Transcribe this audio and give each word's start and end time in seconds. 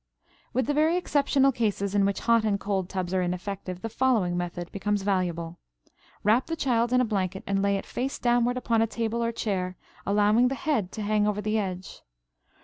With 0.51 0.65
the 0.65 0.73
very 0.73 0.97
exceptional 0.97 1.51
cases 1.51 1.93
in 1.93 2.05
which 2.05 2.21
hot 2.21 2.43
and 2.43 2.59
cold 2.59 2.89
tubs 2.89 3.13
are 3.13 3.21
ineffective, 3.21 3.83
the 3.83 3.87
following 3.89 4.35
method 4.35 4.71
becomes 4.71 5.03
valuable. 5.03 5.59
Wrap 6.23 6.47
the 6.47 6.55
child 6.55 6.91
in 6.91 7.01
a 7.01 7.05
blanket 7.05 7.43
and 7.45 7.61
lay 7.61 7.77
it 7.77 7.85
face 7.85 8.17
downward 8.17 8.57
upon 8.57 8.81
a 8.81 8.87
table 8.87 9.23
or 9.23 9.31
chair, 9.31 9.77
allowing 10.03 10.47
the 10.47 10.55
head 10.55 10.91
to 10.93 11.03
hang 11.03 11.27
over 11.27 11.39
the 11.39 11.59
edge. 11.59 12.01